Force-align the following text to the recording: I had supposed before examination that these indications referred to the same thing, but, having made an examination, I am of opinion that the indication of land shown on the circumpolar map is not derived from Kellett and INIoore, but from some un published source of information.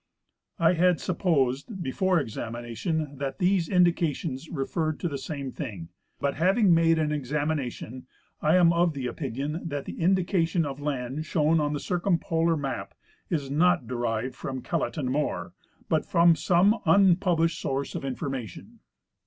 I 0.57 0.73
had 0.73 0.99
supposed 0.99 1.83
before 1.83 2.19
examination 2.19 3.19
that 3.19 3.37
these 3.37 3.69
indications 3.69 4.49
referred 4.49 4.99
to 4.99 5.07
the 5.07 5.19
same 5.19 5.51
thing, 5.51 5.89
but, 6.19 6.33
having 6.33 6.73
made 6.73 6.97
an 6.97 7.11
examination, 7.11 8.07
I 8.41 8.55
am 8.55 8.73
of 8.73 8.97
opinion 8.97 9.61
that 9.65 9.85
the 9.85 10.01
indication 10.01 10.65
of 10.65 10.81
land 10.81 11.27
shown 11.27 11.59
on 11.59 11.73
the 11.73 11.79
circumpolar 11.79 12.57
map 12.57 12.95
is 13.29 13.51
not 13.51 13.85
derived 13.85 14.33
from 14.33 14.63
Kellett 14.63 14.97
and 14.97 15.09
INIoore, 15.09 15.51
but 15.87 16.03
from 16.07 16.35
some 16.35 16.79
un 16.87 17.15
published 17.15 17.61
source 17.61 17.93
of 17.93 18.03
information. 18.03 18.79